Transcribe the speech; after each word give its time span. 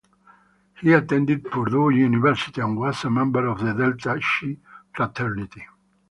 He 0.81 0.93
attended 0.93 1.43
Purdue 1.43 1.91
University 1.91 2.59
and 2.59 2.75
was 2.75 3.03
a 3.03 3.09
member 3.11 3.45
of 3.45 3.59
The 3.59 3.73
Delta 3.73 4.19
Chi 4.19 4.57
Fraternity. 4.95 5.63